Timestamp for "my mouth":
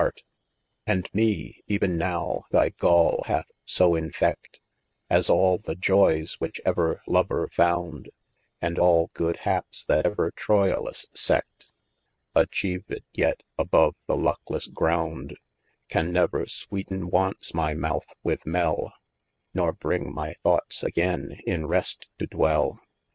17.53-18.07